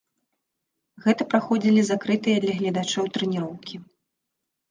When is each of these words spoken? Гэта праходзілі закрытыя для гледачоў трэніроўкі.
Гэта 1.05 1.23
праходзілі 1.33 1.81
закрытыя 1.91 2.37
для 2.45 2.55
гледачоў 2.61 3.05
трэніроўкі. 3.17 3.75